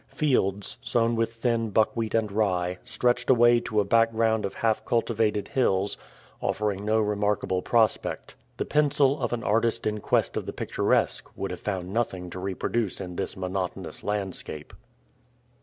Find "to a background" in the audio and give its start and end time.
3.59-4.45